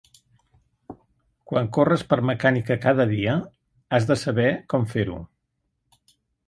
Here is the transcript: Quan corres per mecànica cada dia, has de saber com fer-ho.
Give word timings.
Quan 1.51 1.69
corres 1.77 2.05
per 2.13 2.19
mecànica 2.31 2.79
cada 2.89 3.07
dia, 3.15 3.37
has 3.99 4.11
de 4.13 4.21
saber 4.25 4.51
com 4.75 4.93
fer-ho. 4.97 5.25